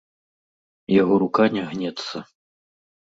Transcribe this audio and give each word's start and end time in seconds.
Яго 1.01 1.13
рука 1.25 1.45
не 1.59 1.63
гнецца. 1.69 2.15